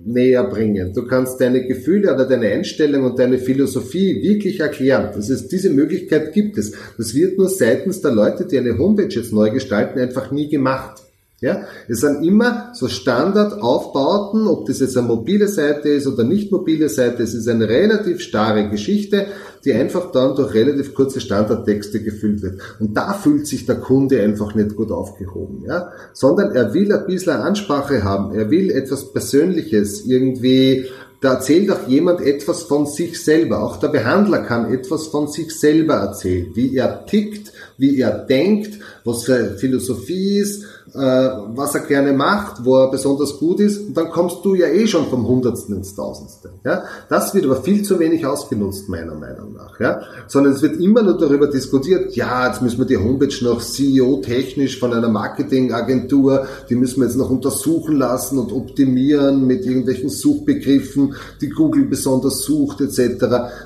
[0.06, 0.94] näher bringen.
[0.94, 5.12] Du kannst deine Gefühle oder deine Einstellung und deine Philosophie wirklich erklären.
[5.16, 6.74] Das ist, diese Möglichkeit gibt es.
[6.98, 11.02] Das wird nur seitens der Leute, die eine Homepage jetzt neu gestalten, einfach nie gemacht.
[11.43, 16.51] Ja, es sind immer so Standardaufbauten, ob das jetzt eine mobile Seite ist oder nicht
[16.51, 19.25] mobile Seite, es ist eine relativ starre Geschichte,
[19.65, 22.62] die einfach dann durch relativ kurze Standardtexte gefüllt wird.
[22.80, 27.08] Und da fühlt sich der Kunde einfach nicht gut aufgehoben, ja, sondern er will ein
[27.08, 30.86] bisschen Ansprache haben, er will etwas Persönliches, irgendwie,
[31.21, 33.63] da erzählt auch jemand etwas von sich selber.
[33.63, 38.80] Auch der Behandler kann etwas von sich selber erzählen, wie er tickt, wie er denkt,
[39.04, 43.95] was für Philosophie ist, äh, was er gerne macht, wo er besonders gut ist, und
[43.95, 46.51] dann kommst du ja eh schon vom Hundertsten ins Tausendste.
[46.65, 46.84] Ja?
[47.08, 49.80] Das wird aber viel zu wenig ausgenutzt, meiner Meinung nach.
[49.80, 50.01] Ja?
[50.27, 54.80] Sondern es wird immer nur darüber diskutiert, ja, jetzt müssen wir die Homepage noch CEO-technisch
[54.80, 61.15] von einer Marketingagentur, die müssen wir jetzt noch untersuchen lassen und optimieren mit irgendwelchen Suchbegriffen,
[61.39, 63.25] die Google besonders sucht, etc.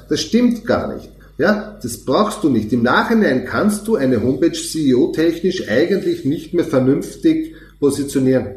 [0.10, 1.10] Das stimmt gar nicht.
[1.38, 2.72] Ja, das brauchst du nicht.
[2.72, 8.56] Im Nachhinein kannst du eine Homepage CEO-technisch eigentlich nicht mehr vernünftig positionieren.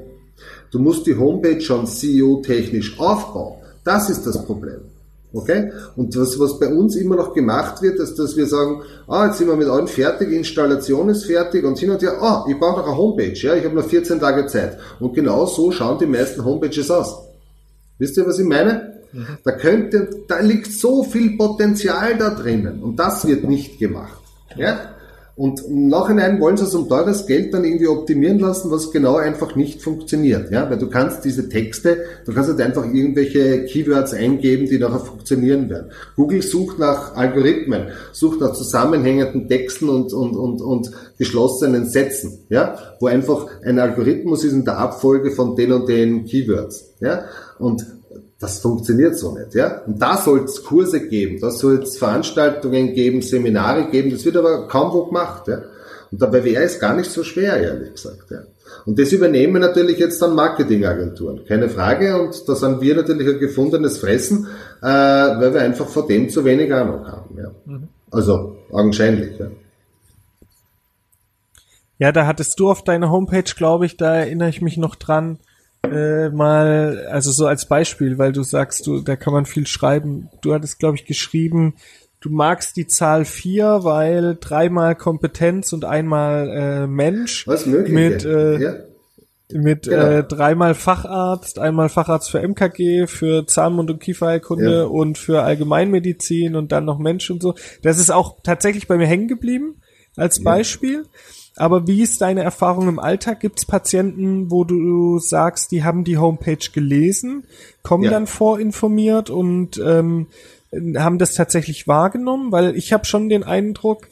[0.71, 3.59] Du musst die Homepage schon CEO-technisch aufbauen.
[3.83, 4.81] Das ist das Problem.
[5.33, 5.73] Okay?
[5.97, 9.38] Und was, was bei uns immer noch gemacht wird, ist, dass wir sagen, ah, jetzt
[9.38, 12.81] sind wir mit allem fertig, Installation ist fertig und hin und her, ah, ich brauche
[12.81, 14.79] noch eine Homepage, ja, ich habe noch 14 Tage Zeit.
[15.01, 17.17] Und genau so schauen die meisten Homepages aus.
[17.99, 18.98] Wisst ihr, was ich meine?
[19.44, 24.21] Da könnte, da liegt so viel Potenzial da drinnen und das wird nicht gemacht.
[24.57, 24.94] Ja?
[25.38, 29.18] Und im Nachhinein wollen sie es um teures Geld dann irgendwie optimieren lassen, was genau
[29.18, 30.51] einfach nicht funktioniert.
[30.51, 30.68] Ja?
[30.68, 35.71] Weil du kannst diese Texte, du kannst halt einfach irgendwelche Keywords eingeben, die nachher funktionieren
[35.71, 35.92] werden.
[36.16, 42.77] Google sucht nach Algorithmen, sucht nach zusammenhängenden Texten und, und, und, und geschlossenen Sätzen, ja?
[42.99, 46.94] wo einfach ein Algorithmus ist in der Abfolge von den und den Keywords.
[46.99, 47.27] Ja?
[47.61, 47.87] Und
[48.40, 49.83] das funktioniert so nicht, ja.
[49.87, 54.37] Und da soll es Kurse geben, da soll es Veranstaltungen geben, Seminare geben, das wird
[54.37, 55.62] aber kaum wo gemacht, ja.
[56.11, 58.42] Und dabei wäre es gar nicht so schwer, ehrlich gesagt, ja.
[58.87, 62.20] Und das übernehmen natürlich jetzt dann Marketingagenturen, keine Frage.
[62.20, 64.46] Und da sind wir natürlich ein gefundenes Fressen,
[64.81, 67.51] äh, weil wir einfach vor dem zu wenig Ahnung haben, ja.
[68.11, 69.48] Also, augenscheinlich, ja.
[71.98, 75.38] Ja, da hattest du auf deiner Homepage, glaube ich, da erinnere ich mich noch dran,
[75.85, 80.29] äh, mal, also so als Beispiel, weil du sagst, du, da kann man viel schreiben.
[80.43, 81.75] Du hattest, glaube ich, geschrieben,
[82.21, 87.47] du magst die Zahl vier, weil dreimal Kompetenz und einmal äh, Mensch.
[87.47, 88.75] Was möglich Mit, äh, ja.
[89.53, 90.05] mit Genau.
[90.05, 94.85] äh, dreimal Facharzt, einmal Facharzt für MKG, für Zahnmund- und Kieferheilkunde Ja.
[94.85, 97.55] und für Allgemeinmedizin und dann noch Mensch und so.
[97.83, 99.81] Das ist auch tatsächlich bei mir hängen geblieben
[100.17, 101.05] als Beispiel.
[101.61, 103.40] Aber wie ist deine Erfahrung im Alltag?
[103.40, 107.44] Gibt es Patienten, wo du sagst, die haben die Homepage gelesen,
[107.83, 108.11] kommen Ja.
[108.11, 110.27] dann vorinformiert und ähm,
[110.97, 112.53] haben das tatsächlich wahrgenommen?
[112.53, 114.09] Weil ich habe schon den Eindruck,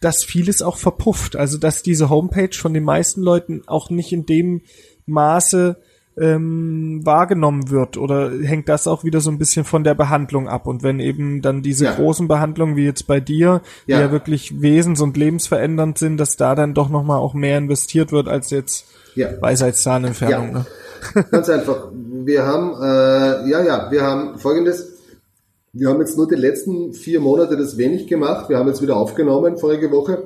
[0.00, 1.36] dass vieles auch verpufft.
[1.36, 4.60] Also dass diese Homepage von den meisten Leuten auch nicht in dem
[5.06, 5.76] Maße
[6.18, 10.66] ähm, wahrgenommen wird oder hängt das auch wieder so ein bisschen von der Behandlung ab
[10.66, 11.94] und wenn eben dann diese Ja.
[11.94, 14.00] großen Behandlungen wie jetzt bei dir, die Ja.
[14.00, 18.28] ja wirklich wesens- und lebensverändernd sind, dass da dann doch nochmal auch mehr investiert wird
[18.28, 19.28] als jetzt Ja.
[19.40, 20.52] Weisheitszahnentfernung.
[20.52, 20.58] Ja.
[20.58, 21.24] Ne?
[21.30, 21.88] Ganz einfach.
[21.92, 24.94] Wir haben, äh, ja, ja, wir haben folgendes.
[25.72, 28.48] Wir haben jetzt nur die letzten vier Monate das wenig gemacht.
[28.48, 30.22] Wir haben jetzt wieder aufgenommen vorige Woche.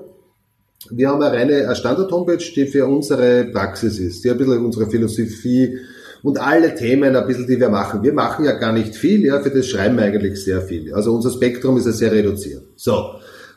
[0.88, 4.88] Wir haben eine reine eine Standard-Homepage, die für unsere Praxis ist, die ein bisschen unsere
[4.88, 5.78] Philosophie
[6.22, 8.02] und alle Themen ein bisschen, die wir machen.
[8.02, 10.94] Wir machen ja gar nicht viel, ja, für das schreiben wir eigentlich sehr viel.
[10.94, 12.62] Also unser Spektrum ist ja sehr reduziert.
[12.76, 12.92] So.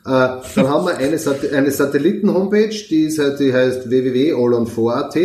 [0.06, 5.16] Äh, dann haben wir eine, Sat eine Satelliten-Homepage, die, ist halt, die heißt www.allon4.at.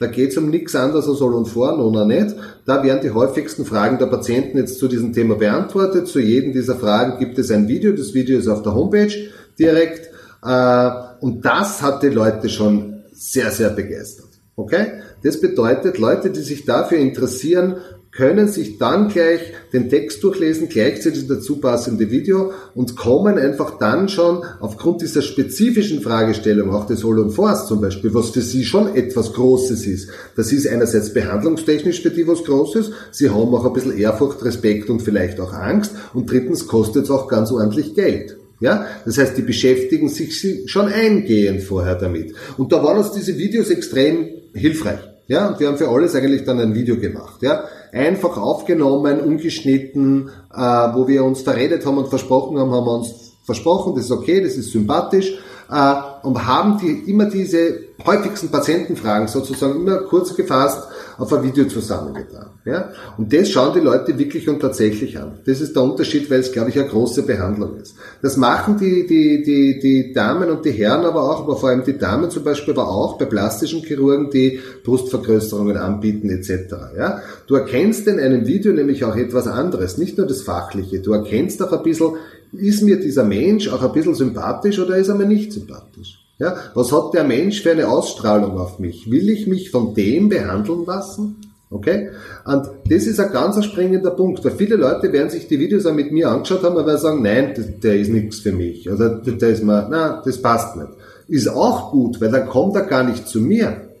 [0.00, 2.34] Da geht es um nichts anderes als All on 4, noch nicht.
[2.64, 6.08] Da werden die häufigsten Fragen der Patienten jetzt zu diesem Thema beantwortet.
[6.08, 7.92] Zu jedem dieser Fragen gibt es ein Video.
[7.92, 9.12] Das Video ist auf der Homepage
[9.58, 10.13] direkt.
[10.44, 14.28] Äh, und das hat die Leute schon sehr, sehr begeistert.
[14.56, 15.00] Okay?
[15.22, 17.76] Das bedeutet, Leute, die sich dafür interessieren,
[18.14, 19.40] können sich dann gleich
[19.72, 26.00] den Text durchlesen, gleichzeitig dazu passende Video und kommen einfach dann schon aufgrund dieser spezifischen
[26.00, 30.10] Fragestellung, auch des All und Force zum Beispiel, was für sie schon etwas Großes ist.
[30.36, 34.90] Das ist einerseits behandlungstechnisch für die was Großes, sie haben auch ein bisschen Ehrfurcht, Respekt
[34.90, 38.36] und vielleicht auch Angst und drittens kostet es auch ganz ordentlich Geld.
[38.64, 42.32] Ja, das heißt, die beschäftigen sich schon eingehend vorher damit.
[42.56, 45.00] Und da waren uns diese Videos extrem hilfreich.
[45.26, 47.42] Ja, und wir haben für alles eigentlich dann ein Video gemacht.
[47.42, 52.94] Ja, einfach aufgenommen, ungeschnitten, äh, wo wir uns verredet haben und versprochen haben, haben wir
[52.94, 55.34] uns versprochen, das ist okay, das ist sympathisch
[55.74, 61.64] äh, und haben die, immer diese häufigsten Patientenfragen sozusagen immer kurz gefasst auf ein Video
[61.66, 62.46] zusammengetan.
[62.64, 62.90] Ja?
[63.16, 65.38] Und das schauen die Leute wirklich und tatsächlich an.
[65.46, 67.94] Das ist der Unterschied, weil es, glaube ich, eine große Behandlung ist.
[68.22, 71.84] Das machen die, die, die, die Damen und die Herren aber auch, aber vor allem
[71.84, 76.74] die Damen zum Beispiel, aber auch bei plastischen Chirurgen, die Brustvergrößerungen anbieten etc.
[76.96, 77.20] Ja?
[77.46, 81.00] Du erkennst in einem Video nämlich auch etwas anderes, nicht nur das Fachliche.
[81.00, 82.14] Du erkennst auch ein bisschen,
[82.58, 86.20] ist mir dieser Mensch auch ein bisschen sympathisch oder ist er mir nicht sympathisch?
[86.38, 89.10] Ja, was hat der Mensch für eine Ausstrahlung auf mich?
[89.10, 91.36] Will ich mich von dem behandeln lassen?
[91.70, 92.10] Okay?
[92.44, 95.94] Und das ist ein ganz springender Punkt, weil viele Leute werden sich die Videos auch
[95.94, 98.90] mit mir angeschaut haben, aber sagen, nein, der ist nichts für mich.
[98.90, 100.88] Also der ist mal, na, das passt nicht.
[101.28, 103.93] Ist auch gut, weil dann kommt er gar nicht zu mir.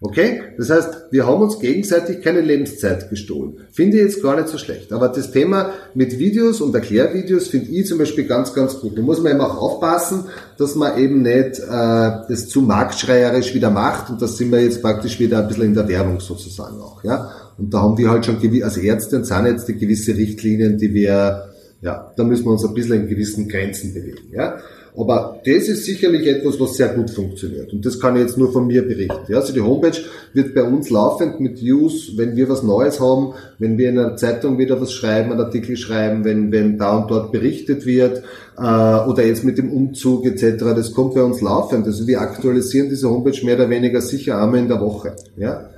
[0.00, 0.42] Okay?
[0.58, 3.58] Das heißt, wir haben uns gegenseitig keine Lebenszeit gestohlen.
[3.72, 4.92] Finde ich jetzt gar nicht so schlecht.
[4.92, 8.98] Aber das Thema mit Videos und Erklärvideos finde ich zum Beispiel ganz, ganz gut.
[8.98, 10.24] Da muss man eben auch aufpassen,
[10.58, 14.10] dass man eben nicht äh, das zu marktschreierisch wieder macht.
[14.10, 17.02] Und das sind wir jetzt praktisch wieder ein bisschen in der Werbung sozusagen auch.
[17.02, 17.30] Ja?
[17.56, 21.48] Und da haben wir halt schon als Ärzte und Zahnärzte gewisse Richtlinien, die wir,
[21.82, 24.32] ja, da müssen wir uns ein bisschen in gewissen Grenzen bewegen.
[24.32, 24.58] Ja?
[24.96, 27.70] Aber das ist sicherlich etwas, was sehr gut funktioniert.
[27.70, 29.26] Und das kann ich jetzt nur von mir berichten.
[29.28, 29.98] Ja, also die Homepage
[30.32, 34.16] wird bei uns laufend mit News, wenn wir was Neues haben, wenn wir in einer
[34.16, 38.22] Zeitung wieder was schreiben, einen Artikel schreiben, wenn, wenn da und dort berichtet wird,
[38.56, 41.86] äh, oder jetzt mit dem Umzug etc., das kommt bei uns laufend.
[41.86, 45.14] Also wir aktualisieren diese Homepage mehr oder weniger sicher einmal in der Woche.
[45.36, 45.68] Ja?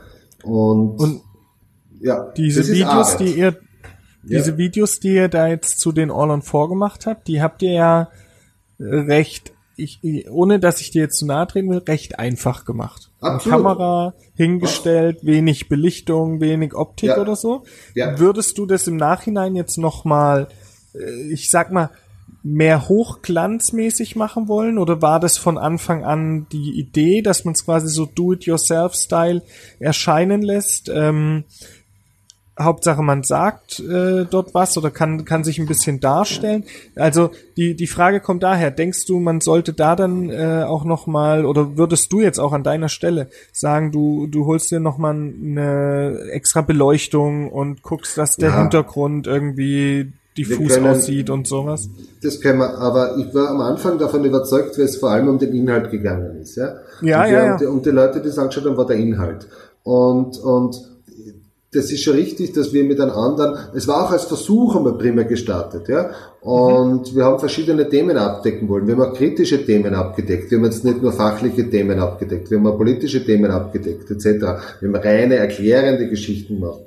[0.44, 1.20] Und, und
[2.00, 3.56] ja, diese Videos, die ihr,
[4.28, 4.58] diese.
[4.58, 8.08] Videos, die ihr da jetzt zu den All on vorgemacht habt, die habt ihr ja
[8.80, 13.10] recht, ich, ohne dass ich dir jetzt zu nahe treten will, recht einfach gemacht.
[13.20, 13.56] Absolut.
[13.56, 17.20] Kamera hingestellt, wenig Belichtung, wenig Optik ja.
[17.20, 17.64] oder so.
[17.94, 18.18] Ja.
[18.18, 20.48] Würdest du das im Nachhinein jetzt nochmal,
[20.94, 21.90] äh, ich sag mal,
[22.42, 24.78] mehr hochglanzmäßig machen wollen?
[24.78, 29.42] Oder war das von Anfang an die Idee, dass man es quasi so Do-it-yourself-Style
[29.80, 30.88] erscheinen lässt?
[30.88, 31.44] Ähm,
[32.58, 36.64] Hauptsache man sagt äh, dort was oder kann, kann sich ein bisschen darstellen.
[36.96, 41.44] Also die, die Frage kommt daher, denkst du, man sollte da dann äh, auch nochmal,
[41.44, 46.18] oder würdest du jetzt auch an deiner Stelle sagen, du, du holst dir nochmal eine
[46.30, 48.60] extra Beleuchtung und guckst, dass der ja.
[48.60, 51.88] Hintergrund irgendwie diffus können, aussieht und sowas?
[52.22, 55.38] Das können wir, aber ich war am Anfang davon überzeugt, weil es vor allem um
[55.38, 56.56] den Inhalt gegangen ist.
[56.56, 57.52] Ja, ja, und ja, ja.
[57.52, 59.48] Um die, um die Leute, die es angeschaut haben, war der Inhalt.
[59.82, 60.97] Und, und
[61.70, 64.96] das ist schon richtig, dass wir mit einem anderen, es war auch als Versuch einmal
[64.96, 66.10] primär gestartet, ja.
[66.40, 67.16] Und mhm.
[67.16, 68.86] wir haben verschiedene Themen abdecken wollen.
[68.86, 70.50] Wir haben auch kritische Themen abgedeckt.
[70.50, 72.50] Wir haben jetzt nicht nur fachliche Themen abgedeckt.
[72.50, 74.24] Wir haben auch politische Themen abgedeckt, etc.
[74.80, 76.80] Wir haben reine erklärende Geschichten gemacht.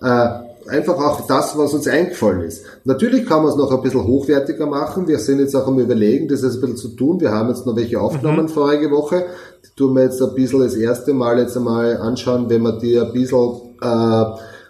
[0.00, 2.64] Äh, einfach auch das, was uns eingefallen ist.
[2.84, 5.08] Natürlich kann man es noch ein bisschen hochwertiger machen.
[5.08, 7.20] Wir sind jetzt auch am überlegen, das ist ein bisschen zu tun.
[7.20, 8.50] Wir haben jetzt noch welche aufgenommen mhm.
[8.50, 9.24] vorige Woche.
[9.64, 13.00] Die tun wir jetzt ein bisschen das erste Mal jetzt einmal anschauen, wenn wir die
[13.00, 14.24] ein bisschen äh,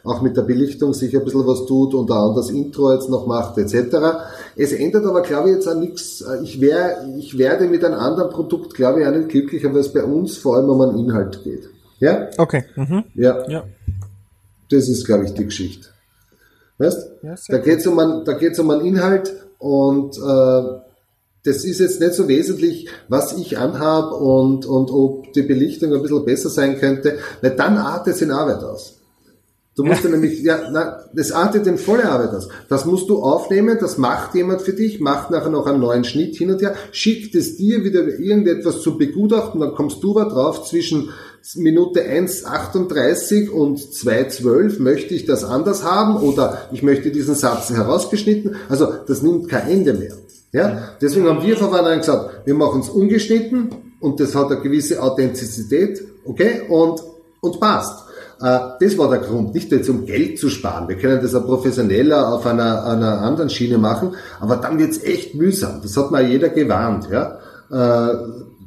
[0.05, 3.27] auch mit der Belichtung sich ein bisschen was tut und auch das Intro jetzt noch
[3.27, 3.97] macht etc.
[4.57, 6.25] Es ändert aber, glaube ich, jetzt auch nichts.
[6.43, 9.93] Ich, wär, ich werde mit einem anderen Produkt, glaube ich, auch nicht glücklicher, weil es
[9.93, 11.69] bei uns vor allem um einen Inhalt geht.
[11.99, 12.29] Ja?
[12.39, 12.65] Okay.
[12.77, 13.05] Mhm.
[13.15, 13.49] Ja.
[13.49, 13.65] ja.
[14.71, 15.89] Das ist, glaube ich, die Geschichte.
[16.79, 17.11] Weißt?
[17.23, 20.81] Ja, da geht es um, einen, da geht's um einen Inhalt und äh,
[21.45, 26.03] das ist jetzt nicht so wesentlich, was ich anhab und, und ob die Belichtung ein
[26.03, 28.98] bisschen besser sein könnte, weil dann artet es in Arbeit aus.
[29.79, 30.11] Du musst ja.
[30.11, 32.49] nämlich, ja, na, das artet in volle Arbeit aus.
[32.69, 36.35] Das musst du aufnehmen, das macht jemand für dich, macht nachher noch einen neuen Schnitt
[36.35, 40.69] hin und her, schickt es dir wieder irgendetwas zu begutachten, dann kommst du da drauf
[40.69, 41.11] zwischen
[41.55, 48.57] Minute 1,38 und 2,12 möchte ich das anders haben oder ich möchte diesen Satz herausgeschnitten.
[48.69, 50.15] Also das nimmt kein Ende mehr.
[50.51, 50.97] Ja?
[51.01, 55.01] Deswegen haben wir von vornherein gesagt, wir machen es ungeschnitten und das hat eine gewisse
[55.01, 57.01] Authentizität, okay, und,
[57.41, 58.08] und passt.
[58.41, 60.89] Äh, das war der Grund, nicht jetzt um Geld zu sparen.
[60.89, 65.35] Wir können das auch professioneller auf einer, einer anderen Schiene machen, aber dann wird's echt
[65.35, 65.81] mühsam.
[65.83, 67.09] Das hat mal jeder gewarnt.
[67.11, 67.39] Ja?
[67.71, 68.17] Äh,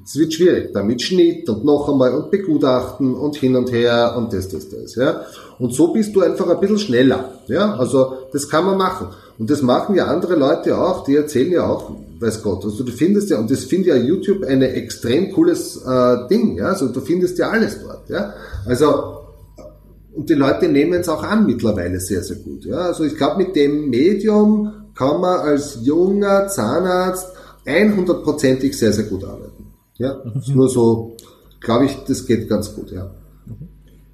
[0.03, 4.15] es wird schwierig, da mit Schnitt und noch einmal und begutachten und hin und her
[4.17, 4.95] und das, das, das.
[4.95, 5.21] Ja?
[5.60, 7.36] Und so bist du einfach ein bisschen schneller.
[7.47, 7.75] Ja?
[7.75, 9.07] Also das kann man machen.
[9.38, 12.65] Und das machen ja andere Leute auch, die erzählen ja auch, weiß Gott.
[12.65, 16.65] Also du findest ja, und das finde ja YouTube eine extrem cooles äh, Ding, ja.
[16.65, 18.34] Also du findest ja alles dort, ja.
[18.65, 19.20] Also
[20.21, 22.63] und die Leute nehmen es auch an mittlerweile sehr, sehr gut.
[22.63, 22.77] Ja?
[22.77, 27.25] Also ich glaube, mit dem Medium kann man als junger Zahnarzt
[27.65, 29.73] 100%ig sehr, sehr gut arbeiten.
[29.97, 30.53] Ja, mhm.
[30.53, 31.17] nur so,
[31.60, 33.10] glaube ich, das geht ganz gut, ja.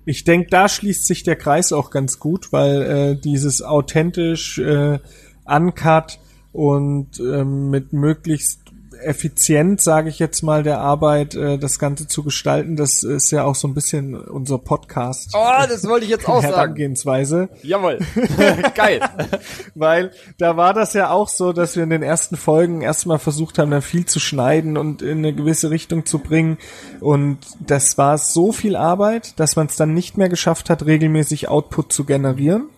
[0.05, 4.99] Ich denke, da schließt sich der Kreis auch ganz gut, weil äh, dieses authentisch äh,
[5.43, 6.19] uncut
[6.53, 8.61] und äh, mit möglichst
[9.03, 12.75] effizient, sage ich jetzt mal, der Arbeit, äh, das Ganze zu gestalten.
[12.75, 15.31] Das ist ja auch so ein bisschen unser Podcast.
[15.33, 16.53] Oh, das wollte ich jetzt auch sagen.
[16.53, 17.49] Herangehensweise.
[17.63, 17.99] Jawohl.
[18.75, 19.01] Geil.
[19.75, 23.59] Weil da war das ja auch so, dass wir in den ersten Folgen erstmal versucht
[23.59, 26.57] haben, dann viel zu schneiden und in eine gewisse Richtung zu bringen.
[26.99, 31.49] Und das war so viel Arbeit, dass man es dann nicht mehr geschafft hat, regelmäßig
[31.49, 32.69] Output zu generieren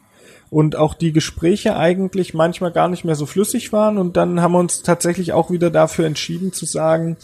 [0.50, 4.54] und auch die Gespräche eigentlich manchmal gar nicht mehr so flüssig waren und dann haben
[4.54, 7.18] wir uns tatsächlich auch wieder dafür entschieden zu sagen,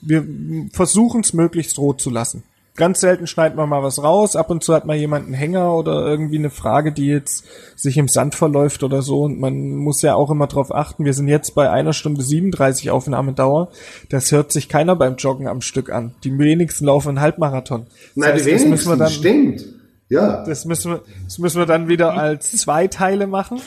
[0.00, 0.26] wir
[0.72, 2.42] versuchen es möglichst rot zu lassen.
[2.74, 6.06] Ganz selten schneidet man mal was raus, ab und zu hat man jemanden Hänger oder
[6.06, 7.44] irgendwie eine Frage, die jetzt
[7.76, 11.04] sich im Sand verläuft oder so und man muss ja auch immer drauf achten.
[11.04, 13.68] Wir sind jetzt bei einer Stunde 37 Aufnahmedauer.
[14.08, 16.14] Das hört sich keiner beim Joggen am Stück an.
[16.24, 17.84] Die wenigsten laufen einen Halbmarathon.
[17.84, 19.64] Das Nein, heißt, die wenigsten, dann, stimmt.
[20.12, 20.44] Ja.
[20.44, 23.62] Das müssen wir, das müssen wir dann wieder als zwei Teile machen.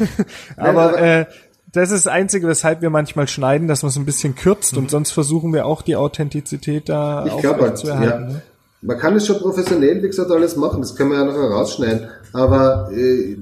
[0.58, 1.24] aber äh,
[1.72, 4.80] das ist das Einzige, weshalb wir manchmal schneiden, dass man es ein bisschen kürzt mhm.
[4.80, 8.24] und sonst versuchen wir auch die Authentizität da ich glaub, halt, zu erhalten.
[8.24, 8.32] Ja.
[8.34, 8.42] Ne?
[8.82, 10.82] Man kann es schon professionell, wie gesagt, alles machen.
[10.82, 12.08] Das können wir ja noch rausschneiden.
[12.34, 13.36] Aber äh,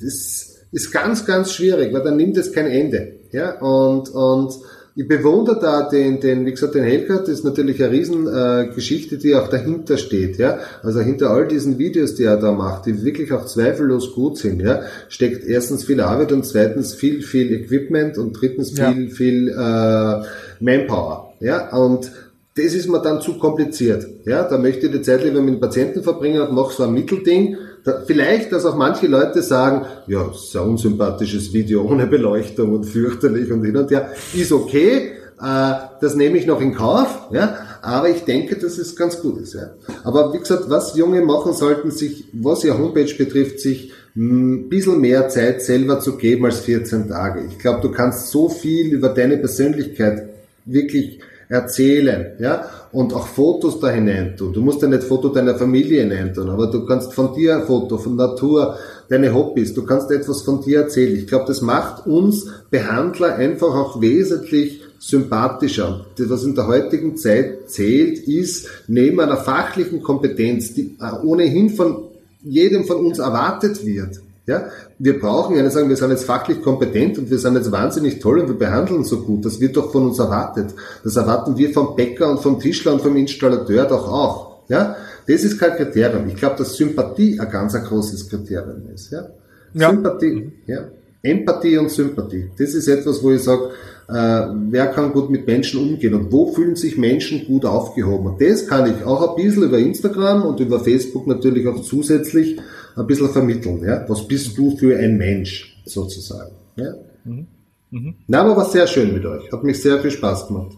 [0.00, 3.12] das ist ganz, ganz schwierig, weil dann nimmt es kein Ende.
[3.30, 4.54] Ja, und, und
[4.96, 9.18] ich bewundere da den, den, wie gesagt, den Helker, das ist natürlich eine Riesengeschichte, äh,
[9.18, 10.58] die auch dahinter steht, ja.
[10.82, 14.60] Also hinter all diesen Videos, die er da macht, die wirklich auch zweifellos gut sind,
[14.60, 19.14] ja, steckt erstens viel Arbeit und zweitens viel, viel Equipment und drittens viel, ja.
[19.14, 21.76] viel äh, Manpower, ja.
[21.76, 22.10] Und
[22.56, 24.42] das ist mir dann zu kompliziert, ja.
[24.42, 27.56] Da möchte ich die Zeit lieber mit dem Patienten verbringen und mache so ein Mittelding,
[27.84, 33.50] da, vielleicht, dass auch manche Leute sagen, ja, sehr unsympathisches Video ohne Beleuchtung und fürchterlich
[33.50, 38.10] und hin und her, ist okay, äh, das nehme ich noch in Kauf, ja, aber
[38.10, 39.54] ich denke, dass es ganz gut ist.
[39.54, 39.70] Ja.
[40.04, 45.00] Aber wie gesagt, was Junge machen sollten, sich, was ihr Homepage betrifft, sich ein bisschen
[45.00, 47.44] mehr Zeit selber zu geben als 14 Tage.
[47.48, 50.28] Ich glaube, du kannst so viel über deine Persönlichkeit
[50.66, 54.52] wirklich erzählen, ja, und auch Fotos da hinein tun.
[54.52, 57.64] Du musst ja nicht Foto deiner Familie hinein tun, aber du kannst von dir ein
[57.64, 58.76] Foto, von Natur,
[59.08, 61.16] deine Hobbys, du kannst etwas von dir erzählen.
[61.16, 66.06] Ich glaube, das macht uns Behandler einfach auch wesentlich sympathischer.
[66.16, 72.04] Das, was in der heutigen Zeit zählt, ist neben einer fachlichen Kompetenz, die ohnehin von
[72.42, 76.62] jedem von uns erwartet wird, ja, wir brauchen ja nicht sagen, wir sind jetzt fachlich
[76.62, 79.44] kompetent und wir sind jetzt wahnsinnig toll und wir behandeln so gut.
[79.44, 80.74] Das wird doch von uns erwartet.
[81.04, 84.50] Das erwarten wir vom Bäcker und vom Tischler und vom Installateur doch auch.
[84.68, 86.28] Ja, das ist kein Kriterium.
[86.28, 89.10] Ich glaube, dass Sympathie ein ganz ein großes Kriterium ist.
[89.10, 89.28] Ja,
[89.74, 89.90] ja.
[89.90, 90.88] Sympathie, ja.
[91.22, 92.50] Empathie und Sympathie.
[92.56, 93.70] Das ist etwas, wo ich sage,
[94.08, 98.26] äh, wer kann gut mit Menschen umgehen und wo fühlen sich Menschen gut aufgehoben.
[98.26, 102.58] Und das kann ich auch ein bisschen über Instagram und über Facebook natürlich auch zusätzlich
[103.00, 103.82] ein bisschen vermitteln.
[103.84, 104.04] Ja?
[104.08, 106.52] Was bist du für ein Mensch sozusagen?
[106.76, 106.94] Ja?
[107.24, 107.46] Mhm.
[107.90, 108.14] Mhm.
[108.28, 109.50] Na, aber war sehr schön mit euch.
[109.50, 110.76] Hat mich sehr viel Spaß gemacht.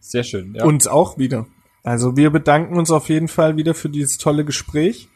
[0.00, 0.54] Sehr schön.
[0.54, 0.64] Ja.
[0.64, 1.46] Uns auch wieder.
[1.84, 5.08] Also wir bedanken uns auf jeden Fall wieder für dieses tolle Gespräch.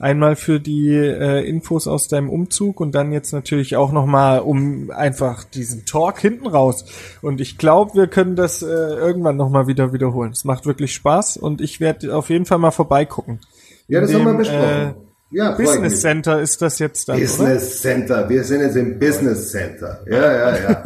[0.00, 4.90] Einmal für die äh, Infos aus deinem Umzug und dann jetzt natürlich auch nochmal um
[4.90, 6.84] einfach diesen Talk hinten raus.
[7.22, 10.32] Und ich glaube, wir können das äh, irgendwann nochmal wieder wiederholen.
[10.32, 13.38] Es macht wirklich Spaß und ich werde auf jeden Fall mal vorbeigucken.
[13.86, 14.64] Ja, das dem, haben wir besprochen.
[14.64, 14.94] Äh,
[15.34, 17.58] ja, Business Center ist das jetzt dann, Business oder?
[17.60, 18.28] Center.
[18.28, 20.00] Wir sind jetzt im Business Center.
[20.06, 20.82] Ja, ja, ja.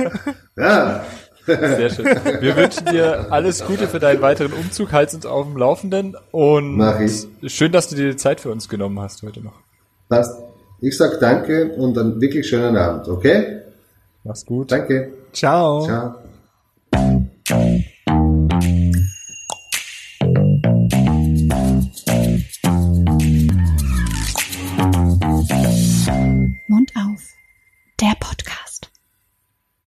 [0.56, 1.04] ja.
[1.46, 2.06] Sehr schön.
[2.40, 4.92] Wir wünschen dir alles Gute für deinen weiteren Umzug.
[4.92, 6.16] Halt uns auf dem Laufenden.
[6.30, 7.26] Und Mach ich.
[7.46, 9.54] schön, dass du dir die Zeit für uns genommen hast heute noch.
[10.08, 10.38] Passt.
[10.80, 13.62] Ich sag danke und einen wirklich schönen Abend, okay?
[14.24, 14.70] Mach's gut.
[14.70, 15.12] Danke.
[15.32, 15.84] Ciao.
[15.84, 16.14] Ciao.
[28.00, 28.57] der Podcast.